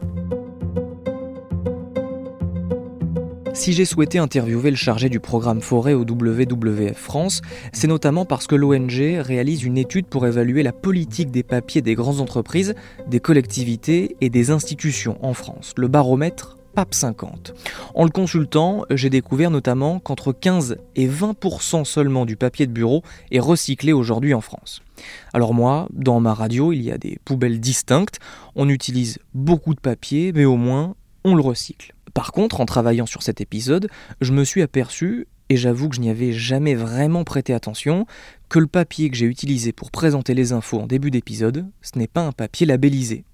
Si 3.58 3.72
j'ai 3.72 3.84
souhaité 3.84 4.18
interviewer 4.18 4.70
le 4.70 4.76
chargé 4.76 5.08
du 5.08 5.18
programme 5.18 5.60
forêt 5.60 5.92
au 5.92 6.02
WWF 6.02 6.96
France, 6.96 7.42
c'est 7.72 7.88
notamment 7.88 8.24
parce 8.24 8.46
que 8.46 8.54
l'ONG 8.54 9.18
réalise 9.18 9.64
une 9.64 9.76
étude 9.76 10.06
pour 10.06 10.28
évaluer 10.28 10.62
la 10.62 10.70
politique 10.70 11.32
des 11.32 11.42
papiers 11.42 11.82
des 11.82 11.96
grandes 11.96 12.20
entreprises, 12.20 12.76
des 13.08 13.18
collectivités 13.18 14.16
et 14.20 14.30
des 14.30 14.52
institutions 14.52 15.18
en 15.26 15.34
France, 15.34 15.72
le 15.76 15.88
baromètre 15.88 16.56
PAP 16.76 16.94
50. 16.94 17.52
En 17.96 18.04
le 18.04 18.10
consultant, 18.10 18.84
j'ai 18.90 19.10
découvert 19.10 19.50
notamment 19.50 19.98
qu'entre 19.98 20.32
15 20.32 20.76
et 20.94 21.08
20% 21.08 21.84
seulement 21.84 22.26
du 22.26 22.36
papier 22.36 22.68
de 22.68 22.72
bureau 22.72 23.02
est 23.32 23.40
recyclé 23.40 23.92
aujourd'hui 23.92 24.34
en 24.34 24.40
France. 24.40 24.82
Alors 25.34 25.52
moi, 25.52 25.88
dans 25.92 26.20
ma 26.20 26.32
radio, 26.32 26.72
il 26.72 26.82
y 26.82 26.92
a 26.92 26.96
des 26.96 27.18
poubelles 27.24 27.58
distinctes, 27.58 28.20
on 28.54 28.68
utilise 28.68 29.18
beaucoup 29.34 29.74
de 29.74 29.80
papier, 29.80 30.30
mais 30.32 30.44
au 30.44 30.56
moins 30.56 30.94
on 31.24 31.34
le 31.34 31.42
recycle. 31.42 31.92
Par 32.18 32.32
contre, 32.32 32.60
en 32.60 32.66
travaillant 32.66 33.06
sur 33.06 33.22
cet 33.22 33.40
épisode, 33.40 33.88
je 34.20 34.32
me 34.32 34.42
suis 34.42 34.60
aperçu, 34.60 35.28
et 35.50 35.56
j'avoue 35.56 35.88
que 35.88 35.94
je 35.94 36.00
n'y 36.00 36.10
avais 36.10 36.32
jamais 36.32 36.74
vraiment 36.74 37.22
prêté 37.22 37.54
attention, 37.54 38.06
que 38.48 38.58
le 38.58 38.66
papier 38.66 39.08
que 39.08 39.16
j'ai 39.16 39.26
utilisé 39.26 39.70
pour 39.70 39.92
présenter 39.92 40.34
les 40.34 40.50
infos 40.50 40.80
en 40.80 40.88
début 40.88 41.12
d'épisode, 41.12 41.70
ce 41.80 41.96
n'est 41.96 42.08
pas 42.08 42.22
un 42.22 42.32
papier 42.32 42.66
labellisé. 42.66 43.24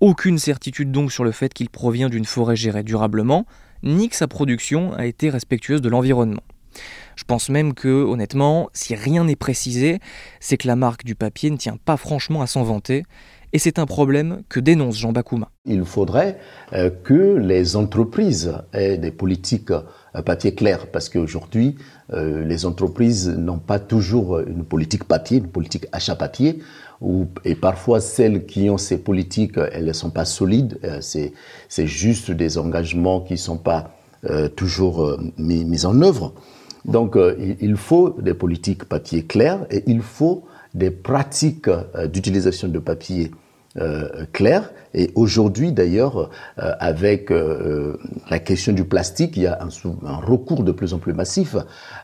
Aucune 0.00 0.36
certitude 0.36 0.92
donc 0.92 1.10
sur 1.10 1.24
le 1.24 1.32
fait 1.32 1.54
qu'il 1.54 1.70
provient 1.70 2.10
d'une 2.10 2.26
forêt 2.26 2.54
gérée 2.54 2.82
durablement, 2.82 3.46
ni 3.82 4.10
que 4.10 4.16
sa 4.16 4.28
production 4.28 4.92
a 4.92 5.06
été 5.06 5.30
respectueuse 5.30 5.80
de 5.80 5.88
l'environnement. 5.88 6.42
Je 7.16 7.24
pense 7.24 7.48
même 7.48 7.72
que, 7.72 7.88
honnêtement, 7.88 8.68
si 8.74 8.94
rien 8.94 9.24
n'est 9.24 9.36
précisé, 9.36 10.00
c'est 10.38 10.58
que 10.58 10.68
la 10.68 10.76
marque 10.76 11.04
du 11.04 11.14
papier 11.14 11.50
ne 11.50 11.56
tient 11.56 11.78
pas 11.78 11.96
franchement 11.96 12.42
à 12.42 12.46
s'en 12.46 12.62
vanter, 12.62 13.04
et 13.52 13.58
c'est 13.58 13.78
un 13.78 13.86
problème 13.86 14.42
que 14.48 14.60
dénonce 14.60 14.96
Jean 14.96 15.12
Bakouma. 15.12 15.50
Il 15.64 15.84
faudrait 15.84 16.38
euh, 16.72 16.90
que 16.90 17.36
les 17.36 17.76
entreprises 17.76 18.52
aient 18.72 18.98
des 18.98 19.10
politiques 19.10 19.70
euh, 19.70 20.22
papier 20.22 20.54
clair, 20.54 20.90
parce 20.90 21.08
qu'aujourd'hui, 21.08 21.76
euh, 22.12 22.44
les 22.44 22.66
entreprises 22.66 23.28
n'ont 23.28 23.58
pas 23.58 23.78
toujours 23.78 24.40
une 24.40 24.64
politique 24.64 25.04
papier, 25.04 25.38
une 25.38 25.48
politique 25.48 25.86
achat 25.92 26.16
papier, 26.16 26.60
et 27.44 27.54
parfois 27.54 28.00
celles 28.00 28.44
qui 28.44 28.68
ont 28.70 28.78
ces 28.78 28.98
politiques, 28.98 29.56
elles 29.56 29.84
ne 29.84 29.92
sont 29.92 30.10
pas 30.10 30.24
solides, 30.24 30.80
c'est, 31.00 31.32
c'est 31.68 31.86
juste 31.86 32.32
des 32.32 32.58
engagements 32.58 33.20
qui 33.20 33.34
ne 33.34 33.38
sont 33.38 33.56
pas 33.56 33.92
toujours 34.56 35.16
mis, 35.36 35.64
mis, 35.64 35.86
en 35.86 36.02
œuvre. 36.02 36.34
Donc 36.84 37.16
il 37.38 37.76
faut 37.76 38.16
des 38.20 38.34
politiques 38.34 38.84
papier 38.86 39.24
claires 39.24 39.64
et 39.70 39.84
il 39.86 40.00
faut 40.00 40.47
des 40.74 40.90
pratiques 40.90 41.68
euh, 41.68 42.06
d'utilisation 42.06 42.68
de 42.68 42.78
papier 42.78 43.30
euh, 43.76 44.24
claires. 44.32 44.70
Et 44.94 45.10
aujourd'hui, 45.14 45.72
d'ailleurs, 45.72 46.30
euh, 46.58 46.72
avec 46.80 47.30
la 48.30 48.38
question 48.38 48.72
du 48.72 48.84
plastique, 48.84 49.36
il 49.36 49.42
y 49.42 49.46
a 49.46 49.58
un, 49.62 49.68
un, 50.06 50.16
recours 50.16 50.64
de 50.64 50.72
plus 50.72 50.94
en 50.94 50.98
plus 50.98 51.12
massif 51.12 51.56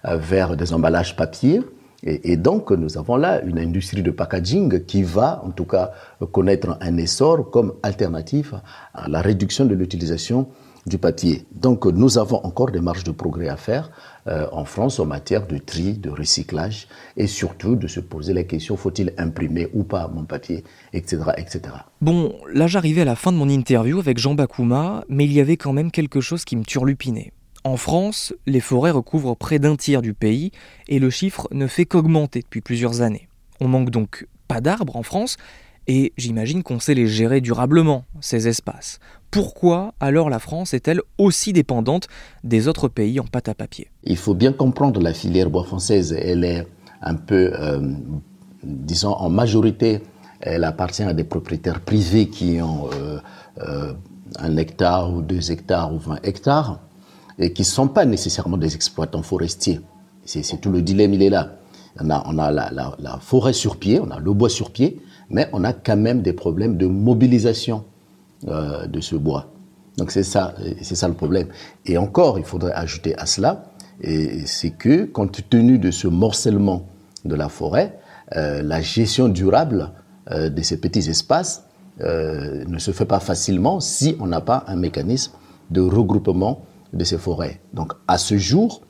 vers 0.04 0.56
des 0.56 0.72
emballages 0.74 1.16
papier. 1.16 1.62
Et, 2.02 2.32
et, 2.32 2.36
donc, 2.36 2.70
nous 2.70 2.98
avons 2.98 3.16
là 3.16 3.40
une 3.42 3.58
industrie 3.58 4.02
de 4.02 4.10
packaging 4.10 4.84
qui 4.84 5.02
va, 5.02 5.42
en 5.44 5.50
tout 5.50 5.64
cas, 5.64 5.92
connaître 6.32 6.76
un 6.82 6.96
essor 6.98 7.50
comme 7.50 7.72
alternative 7.82 8.60
à 8.92 9.08
la 9.08 9.22
réduction 9.22 9.64
de 9.64 9.74
l'utilisation 9.74 10.48
du 10.86 10.98
papier. 10.98 11.44
Donc 11.52 11.86
nous 11.86 12.18
avons 12.18 12.44
encore 12.44 12.70
des 12.70 12.80
marges 12.80 13.04
de 13.04 13.10
progrès 13.10 13.48
à 13.48 13.56
faire 13.56 13.90
euh, 14.26 14.46
en 14.52 14.64
France 14.64 15.00
en 15.00 15.06
matière 15.06 15.46
de 15.46 15.58
tri, 15.58 15.94
de 15.94 16.10
recyclage 16.10 16.88
et 17.16 17.26
surtout 17.26 17.76
de 17.76 17.86
se 17.86 18.00
poser 18.00 18.32
la 18.32 18.42
question 18.42 18.76
faut-il 18.76 19.12
imprimer 19.18 19.68
ou 19.74 19.84
pas 19.84 20.08
mon 20.08 20.24
papier, 20.24 20.64
etc. 20.92 21.22
etc. 21.36 21.62
Bon, 22.00 22.34
là 22.52 22.66
j'arrivais 22.66 23.02
à 23.02 23.06
la 23.06 23.16
fin 23.16 23.32
de 23.32 23.36
mon 23.36 23.48
interview 23.48 23.98
avec 23.98 24.18
Jean 24.18 24.34
Bakouma, 24.34 25.04
mais 25.08 25.24
il 25.24 25.32
y 25.32 25.40
avait 25.40 25.56
quand 25.56 25.72
même 25.72 25.90
quelque 25.90 26.20
chose 26.20 26.44
qui 26.44 26.56
me 26.56 26.64
turlupinait. 26.64 27.32
En 27.64 27.78
France, 27.78 28.34
les 28.44 28.60
forêts 28.60 28.90
recouvrent 28.90 29.34
près 29.34 29.58
d'un 29.58 29.76
tiers 29.76 30.02
du 30.02 30.12
pays 30.12 30.50
et 30.86 30.98
le 30.98 31.08
chiffre 31.08 31.48
ne 31.50 31.66
fait 31.66 31.86
qu'augmenter 31.86 32.40
depuis 32.40 32.60
plusieurs 32.60 33.00
années. 33.00 33.28
On 33.60 33.68
manque 33.68 33.88
donc 33.88 34.26
pas 34.48 34.60
d'arbres 34.60 34.96
en 34.96 35.02
France, 35.02 35.38
et 35.86 36.12
j'imagine 36.16 36.62
qu'on 36.62 36.80
sait 36.80 36.94
les 36.94 37.06
gérer 37.06 37.40
durablement, 37.40 38.04
ces 38.20 38.48
espaces. 38.48 38.98
Pourquoi 39.30 39.94
alors 40.00 40.30
la 40.30 40.38
France 40.38 40.74
est-elle 40.74 41.00
aussi 41.18 41.52
dépendante 41.52 42.08
des 42.44 42.68
autres 42.68 42.88
pays 42.88 43.18
en 43.18 43.24
pâte 43.24 43.48
à 43.48 43.54
papier? 43.54 43.90
Il 44.04 44.16
faut 44.16 44.34
bien 44.34 44.52
comprendre 44.52 45.00
la 45.00 45.12
filière 45.12 45.50
bois 45.50 45.64
française. 45.64 46.12
Elle 46.12 46.44
est 46.44 46.66
un 47.02 47.14
peu, 47.14 47.52
euh, 47.52 47.80
disons, 48.62 49.12
en 49.12 49.28
majorité, 49.30 50.02
elle 50.40 50.64
appartient 50.64 51.02
à 51.02 51.12
des 51.12 51.24
propriétaires 51.24 51.80
privés 51.80 52.28
qui 52.28 52.60
ont 52.62 52.88
euh, 52.92 53.18
euh, 53.66 53.92
un 54.38 54.56
hectare 54.56 55.12
ou 55.12 55.20
deux 55.20 55.50
hectares 55.50 55.92
ou 55.92 55.98
20 55.98 56.18
hectares 56.22 56.80
et 57.38 57.52
qui 57.52 57.62
ne 57.62 57.66
sont 57.66 57.88
pas 57.88 58.04
nécessairement 58.04 58.56
des 58.56 58.74
exploitants 58.74 59.22
forestiers. 59.22 59.80
C'est 60.24 60.60
tout 60.60 60.70
le 60.70 60.80
dilemme, 60.80 61.12
il 61.12 61.22
est 61.22 61.30
là. 61.30 61.56
On 62.00 62.08
a, 62.38 62.50
la 62.50 63.18
forêt 63.20 63.52
sur 63.52 63.76
pied, 63.76 64.00
on 64.00 64.10
a 64.10 64.18
le 64.18 64.32
bois 64.32 64.48
sur 64.48 64.70
pied, 64.70 65.00
mais 65.30 65.48
on 65.52 65.64
a 65.64 65.72
quand 65.72 65.96
même 65.96 66.22
des 66.22 66.32
problèmes 66.32 66.76
de 66.76 66.86
mobilisation 66.86 67.84
euh, 68.48 68.86
de 68.86 69.00
ce 69.00 69.16
bois. 69.16 69.50
Donc 69.96 70.10
c'est 70.10 70.24
ça, 70.24 70.54
c'est 70.82 70.96
ça 70.96 71.08
le 71.08 71.14
problème. 71.14 71.48
Et 71.86 71.96
encore, 71.96 72.38
il 72.38 72.44
faudrait 72.44 72.72
ajouter 72.72 73.16
à 73.16 73.26
cela, 73.26 73.70
c'est 74.44 74.70
que 74.70 75.04
compte 75.04 75.48
tenu 75.48 75.78
de 75.78 75.90
ce 75.90 76.08
morcellement 76.08 76.88
de 77.24 77.34
la 77.36 77.48
forêt, 77.48 77.98
euh, 78.36 78.60
la 78.62 78.80
gestion 78.80 79.28
durable 79.28 79.92
euh, 80.30 80.50
de 80.50 80.62
ces 80.62 80.78
petits 80.78 81.08
espaces 81.08 81.64
ne 82.00 82.78
se 82.78 82.90
fait 82.90 83.04
pas 83.04 83.20
facilement 83.20 83.78
si 83.78 84.16
on 84.18 84.26
n'a 84.26 84.40
pas 84.40 84.64
un 84.66 84.74
mécanisme 84.74 85.32
de 85.70 85.80
regroupement 85.80 86.62
de 86.92 87.04
ces 87.04 87.18
forêts. 87.18 87.60
Donc 87.72 87.92
à 88.08 88.18
ce 88.18 88.36
jour, 88.36 88.82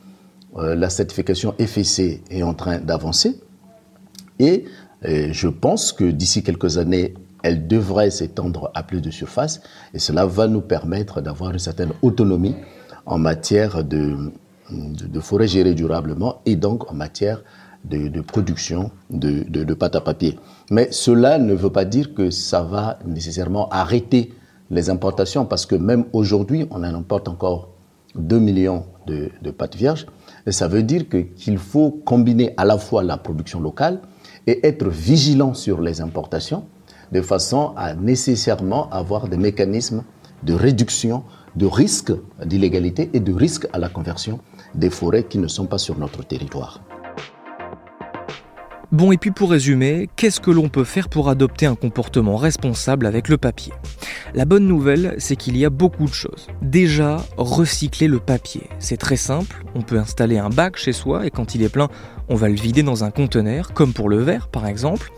la 0.57 0.89
certification 0.89 1.55
FSC 1.61 2.23
est 2.31 2.43
en 2.43 2.55
train 2.55 2.79
d'avancer 2.79 3.39
et 4.39 4.65
je 5.03 5.49
pense 5.49 5.93
que 5.93 6.05
d'ici 6.05 6.43
quelques 6.43 6.79
années, 6.79 7.15
elle 7.43 7.67
devrait 7.67 8.11
s'étendre 8.11 8.71
à 8.75 8.83
plus 8.83 9.03
de 9.03 9.11
surface 9.11 9.61
et 9.93 9.99
cela 9.99 10.25
va 10.25 10.47
nous 10.49 10.63
permettre 10.63 11.21
d'avoir 11.21 11.51
une 11.51 11.59
certaine 11.59 11.93
autonomie 12.03 12.57
en 13.05 13.19
matière 13.19 13.85
de, 13.85 14.33
de, 14.71 15.07
de 15.07 15.21
forêt 15.21 15.47
gérée 15.47 15.75
durablement 15.75 16.41
et 16.47 16.57
donc 16.57 16.91
en 16.91 16.95
matière 16.95 17.43
de, 17.85 18.21
production 18.21 18.91
de, 19.11 19.45
de, 19.49 19.75
pâte 19.75 19.97
à 19.97 20.01
papier. 20.01 20.39
Mais 20.71 20.89
cela 20.91 21.39
ne 21.39 21.55
veut 21.55 21.71
pas 21.71 21.85
dire 21.85 22.15
que 22.15 22.31
ça 22.31 22.63
va 22.63 22.99
nécessairement 23.05 23.69
arrêter 23.69 24.33
les 24.71 24.89
importations 24.91 25.45
parce 25.45 25.67
que 25.67 25.75
même 25.75 26.07
aujourd'hui, 26.13 26.67
on 26.71 26.77
en 26.77 26.95
importe 26.95 27.29
encore 27.29 27.69
2 28.15 28.39
millions 28.39 28.87
de, 29.07 29.31
de 29.43 29.51
pâtes 29.51 29.77
vierges. 29.77 30.07
Et 30.47 30.53
ça 30.53 30.69
veut 30.69 30.83
dire 30.83 31.05
qu'il 31.09 31.59
faut 31.59 31.91
combiner 31.91 32.55
à 32.57 32.65
la 32.65 32.79
fois 32.79 33.03
la 33.03 33.19
production 33.19 33.61
locale, 33.61 34.01
et 34.47 34.67
être 34.67 34.89
vigilant 34.89 35.55
sur 35.55 35.81
les 35.81 36.01
importations 36.01 36.65
de 37.13 37.21
façon 37.21 37.73
à 37.77 37.95
nécessairement 37.95 38.91
avoir 38.91 39.29
des 39.29 39.37
mécanismes 39.37 40.03
de 40.43 40.55
réduction 40.55 41.25
de 41.57 41.67
risque 41.67 42.13
d'illégalité 42.45 43.11
et 43.13 43.21
de 43.21 43.33
risque 43.33 43.67
à 43.73 43.79
la 43.79 43.89
conversion 43.89 44.41
des 44.75 44.91
forêts 44.91 45.25
qui 45.25 45.39
ne 45.39 45.49
sont 45.49 45.67
pas 45.67 45.79
sur 45.79 45.99
notre 45.99 46.25
territoire. 46.25 46.81
Bon, 48.95 49.11
et 49.11 49.17
puis 49.17 49.33
pour 49.33 49.51
résumer, 49.51 50.09
qu'est-ce 50.15 50.39
que 50.39 50.53
l'on 50.53 50.69
peut 50.69 50.85
faire 50.85 51.09
pour 51.09 51.29
adopter 51.29 51.67
un 51.67 51.75
comportement 51.75 52.37
responsable 52.37 53.07
avec 53.07 53.29
le 53.29 53.37
papier? 53.37 53.73
La 54.35 54.45
bonne 54.45 54.69
nouvelle, 54.69 55.17
c'est 55.19 55.35
qu'il 55.35 55.57
y 55.57 55.65
a 55.65 55.71
beaucoup 55.71 56.05
de 56.05 56.15
choses. 56.15 56.47
Déjà, 56.63 57.17
recycler 57.37 58.07
le 58.07 58.21
papier. 58.21 58.69
C'est 58.79 58.97
très 58.97 59.17
simple, 59.17 59.65
on 59.75 59.83
peut 59.83 59.99
installer 59.99 60.39
un 60.39 60.49
bac 60.49 60.77
chez 60.77 60.93
soi 60.93 61.27
et 61.27 61.31
quand 61.31 61.57
il 61.57 61.65
est 61.65 61.69
plein, 61.69 61.89
on 62.29 62.37
va 62.37 62.49
le 62.49 62.55
vider 62.55 62.85
dans 62.85 63.03
un 63.03 63.11
conteneur, 63.11 63.73
comme 63.73 63.93
pour 63.93 64.09
le 64.09 64.19
verre 64.19 64.47
par 64.47 64.65
exemple. 64.65 65.11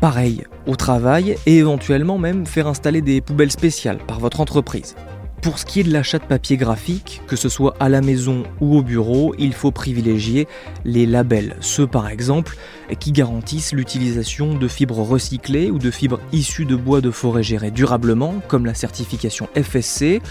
Pareil, 0.00 0.44
au 0.66 0.74
travail 0.74 1.36
et 1.44 1.58
éventuellement 1.58 2.16
même 2.16 2.46
faire 2.46 2.66
installer 2.66 3.02
des 3.02 3.20
poubelles 3.20 3.52
spéciales 3.52 3.98
par 3.98 4.20
votre 4.20 4.40
entreprise. 4.40 4.94
Pour 5.42 5.58
ce 5.58 5.66
qui 5.66 5.80
est 5.80 5.82
de 5.82 5.92
l'achat 5.92 6.20
de 6.20 6.24
papier 6.24 6.56
graphique, 6.56 7.20
que 7.26 7.34
ce 7.34 7.48
soit 7.48 7.74
à 7.80 7.88
la 7.88 8.00
maison 8.00 8.44
ou 8.60 8.78
au 8.78 8.82
bureau, 8.82 9.34
il 9.38 9.52
faut 9.52 9.72
privilégier 9.72 10.46
les 10.84 11.04
labels, 11.04 11.56
ceux 11.60 11.88
par 11.88 12.06
exemple 12.06 12.56
qui 13.00 13.10
garantissent 13.10 13.72
l'utilisation 13.72 14.54
de 14.54 14.68
fibres 14.68 15.00
recyclées 15.00 15.72
ou 15.72 15.80
de 15.80 15.90
fibres 15.90 16.20
issues 16.32 16.64
de 16.64 16.76
bois 16.76 17.00
de 17.00 17.10
forêt 17.10 17.42
gérées 17.42 17.72
durablement, 17.72 18.36
comme 18.46 18.66
la 18.66 18.74
certification 18.74 19.48
FSC, 19.56 20.22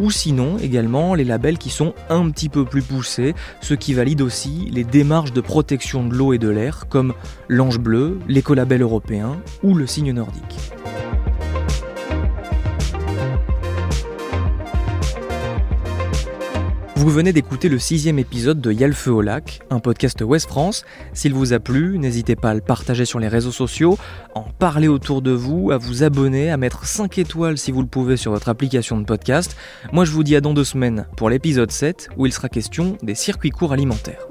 ou 0.00 0.10
sinon 0.10 0.56
également 0.56 1.14
les 1.14 1.24
labels 1.24 1.58
qui 1.58 1.68
sont 1.68 1.92
un 2.08 2.30
petit 2.30 2.48
peu 2.48 2.64
plus 2.64 2.82
poussés, 2.82 3.34
ce 3.60 3.74
qui 3.74 3.92
valide 3.92 4.22
aussi 4.22 4.70
les 4.72 4.84
démarches 4.84 5.34
de 5.34 5.42
protection 5.42 6.06
de 6.06 6.14
l'eau 6.14 6.32
et 6.32 6.38
de 6.38 6.48
l'air, 6.48 6.86
comme 6.88 7.12
l'ange 7.48 7.78
bleu, 7.78 8.18
l'écolabel 8.28 8.80
européen 8.80 9.42
ou 9.62 9.74
le 9.74 9.86
signe 9.86 10.12
nordique. 10.12 10.72
Vous 17.04 17.10
venez 17.10 17.34
d'écouter 17.34 17.68
le 17.68 17.78
sixième 17.78 18.18
épisode 18.18 18.62
de 18.62 18.72
Y'a 18.72 18.86
le 18.86 18.94
feu 18.94 19.10
au 19.10 19.20
lac, 19.20 19.60
un 19.68 19.78
podcast 19.78 20.22
Ouest 20.22 20.48
France. 20.48 20.86
S'il 21.12 21.34
vous 21.34 21.52
a 21.52 21.58
plu, 21.58 21.98
n'hésitez 21.98 22.34
pas 22.34 22.52
à 22.52 22.54
le 22.54 22.62
partager 22.62 23.04
sur 23.04 23.18
les 23.18 23.28
réseaux 23.28 23.52
sociaux, 23.52 23.98
à 24.34 24.38
en 24.38 24.44
parler 24.44 24.88
autour 24.88 25.20
de 25.20 25.30
vous, 25.30 25.70
à 25.70 25.76
vous 25.76 26.02
abonner, 26.02 26.50
à 26.50 26.56
mettre 26.56 26.86
5 26.86 27.18
étoiles 27.18 27.58
si 27.58 27.72
vous 27.72 27.82
le 27.82 27.88
pouvez 27.88 28.16
sur 28.16 28.32
votre 28.32 28.48
application 28.48 28.98
de 28.98 29.04
podcast. 29.04 29.54
Moi 29.92 30.06
je 30.06 30.12
vous 30.12 30.22
dis 30.22 30.34
à 30.34 30.40
dans 30.40 30.54
deux 30.54 30.64
semaines 30.64 31.06
pour 31.14 31.28
l'épisode 31.28 31.70
7 31.70 32.08
où 32.16 32.24
il 32.24 32.32
sera 32.32 32.48
question 32.48 32.96
des 33.02 33.14
circuits 33.14 33.50
courts 33.50 33.74
alimentaires. 33.74 34.26